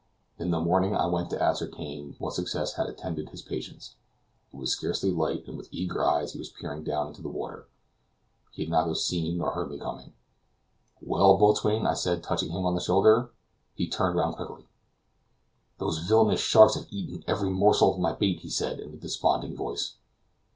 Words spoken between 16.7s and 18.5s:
have eaten every morsel of my bait," he